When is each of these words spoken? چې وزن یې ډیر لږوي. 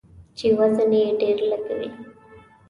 چې 0.37 0.47
وزن 0.57 0.91
یې 0.99 1.05
ډیر 1.21 1.37
لږوي. 1.49 1.89